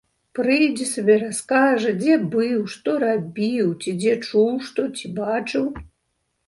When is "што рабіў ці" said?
2.77-3.95